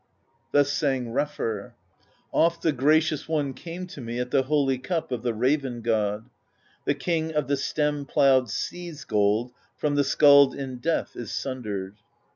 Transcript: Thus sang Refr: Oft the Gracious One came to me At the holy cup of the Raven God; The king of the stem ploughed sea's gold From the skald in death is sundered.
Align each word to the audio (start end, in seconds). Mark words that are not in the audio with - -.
Thus 0.51 0.71
sang 0.71 1.13
Refr: 1.13 1.73
Oft 2.31 2.63
the 2.63 2.71
Gracious 2.71 3.29
One 3.29 3.53
came 3.53 3.85
to 3.85 4.01
me 4.01 4.17
At 4.17 4.31
the 4.31 4.41
holy 4.41 4.79
cup 4.79 5.11
of 5.11 5.21
the 5.21 5.31
Raven 5.31 5.81
God; 5.83 6.27
The 6.85 6.95
king 6.95 7.35
of 7.35 7.47
the 7.47 7.55
stem 7.55 8.07
ploughed 8.07 8.49
sea's 8.49 9.03
gold 9.05 9.51
From 9.77 9.93
the 9.93 10.03
skald 10.03 10.55
in 10.55 10.77
death 10.77 11.15
is 11.15 11.31
sundered. 11.31 11.97